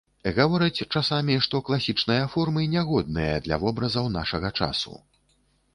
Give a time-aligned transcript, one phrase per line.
[0.35, 4.99] Гавораць часамі, што класічныя формы нягодныя для вобразаў нашага часу.